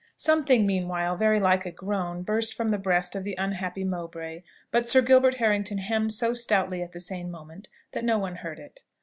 Something, 0.17 0.65
meanwhile, 0.65 1.15
very 1.15 1.39
like 1.39 1.63
a 1.63 1.69
groan 1.69 2.23
burst 2.23 2.55
from 2.55 2.69
the 2.69 2.79
breast 2.79 3.15
of 3.15 3.23
the 3.23 3.35
unhappy 3.37 3.83
Mowbray; 3.83 4.41
but 4.71 4.89
Sir 4.89 5.03
Gilbert 5.03 5.35
Harrington 5.35 5.77
hemmed 5.77 6.11
so 6.13 6.33
stoutly 6.33 6.81
at 6.81 6.93
the 6.93 6.99
same 6.99 7.29
moment, 7.29 7.69
that 7.91 8.03
no 8.03 8.17
one 8.17 8.37
heard 8.37 8.57
it. 8.57 8.81